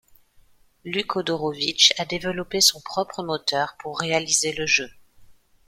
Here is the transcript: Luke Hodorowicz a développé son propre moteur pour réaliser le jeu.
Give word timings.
Luke 0.83 1.15
Hodorowicz 1.15 1.93
a 1.99 2.05
développé 2.05 2.59
son 2.59 2.81
propre 2.81 3.21
moteur 3.21 3.75
pour 3.79 3.99
réaliser 3.99 4.51
le 4.51 4.65
jeu. 4.65 4.89